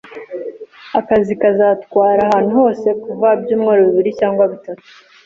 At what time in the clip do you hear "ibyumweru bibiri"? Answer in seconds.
3.37-4.11